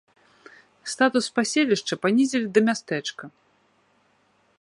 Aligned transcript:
Статус 0.93 1.25
паселішча 1.37 1.93
панізілі 2.05 2.47
да 2.55 2.59
мястэчка. 2.71 3.23